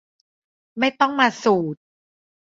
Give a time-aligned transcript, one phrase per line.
[0.79, 1.79] ไม่ต้องมาสูตร